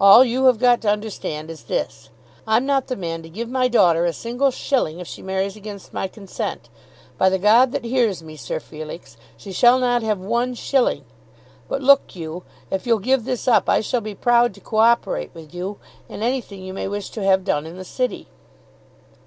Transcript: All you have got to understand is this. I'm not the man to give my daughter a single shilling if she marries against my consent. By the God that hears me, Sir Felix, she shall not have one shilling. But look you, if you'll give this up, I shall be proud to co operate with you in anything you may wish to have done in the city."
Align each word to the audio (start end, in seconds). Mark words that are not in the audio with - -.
All 0.00 0.24
you 0.24 0.46
have 0.46 0.58
got 0.58 0.80
to 0.80 0.88
understand 0.90 1.50
is 1.50 1.64
this. 1.64 2.08
I'm 2.46 2.64
not 2.64 2.86
the 2.86 2.96
man 2.96 3.22
to 3.22 3.28
give 3.28 3.50
my 3.50 3.68
daughter 3.68 4.06
a 4.06 4.12
single 4.14 4.50
shilling 4.50 5.00
if 5.00 5.06
she 5.06 5.20
marries 5.20 5.54
against 5.54 5.92
my 5.92 6.08
consent. 6.08 6.70
By 7.18 7.28
the 7.28 7.38
God 7.38 7.72
that 7.72 7.84
hears 7.84 8.22
me, 8.22 8.36
Sir 8.36 8.58
Felix, 8.58 9.18
she 9.36 9.52
shall 9.52 9.78
not 9.78 10.02
have 10.02 10.18
one 10.18 10.54
shilling. 10.54 11.04
But 11.68 11.82
look 11.82 12.16
you, 12.16 12.42
if 12.70 12.86
you'll 12.86 13.00
give 13.00 13.26
this 13.26 13.46
up, 13.46 13.68
I 13.68 13.82
shall 13.82 14.00
be 14.00 14.14
proud 14.14 14.54
to 14.54 14.60
co 14.60 14.78
operate 14.78 15.32
with 15.34 15.52
you 15.54 15.76
in 16.08 16.22
anything 16.22 16.64
you 16.64 16.72
may 16.72 16.88
wish 16.88 17.10
to 17.10 17.22
have 17.22 17.44
done 17.44 17.66
in 17.66 17.76
the 17.76 17.84
city." 17.84 18.28